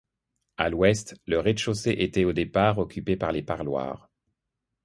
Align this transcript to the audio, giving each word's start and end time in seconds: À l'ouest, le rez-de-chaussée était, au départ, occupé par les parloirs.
À 0.57 0.71
l'ouest, 0.71 1.15
le 1.27 1.37
rez-de-chaussée 1.39 1.95
était, 1.99 2.23
au 2.25 2.33
départ, 2.33 2.79
occupé 2.79 3.17
par 3.17 3.31
les 3.31 3.43
parloirs. 3.43 4.09